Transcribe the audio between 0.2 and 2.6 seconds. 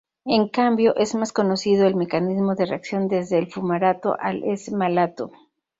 En cambio, es más conocido el mecanismo